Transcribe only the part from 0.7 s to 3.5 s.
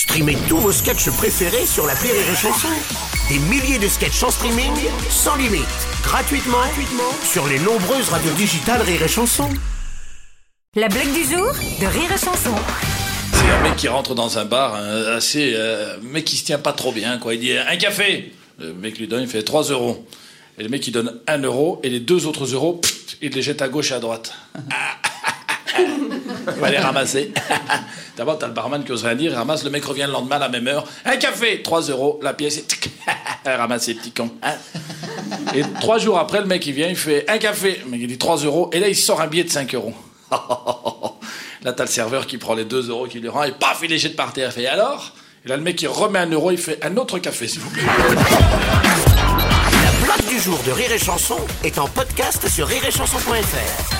sketchs préférés sur la Rire et Chanson. Des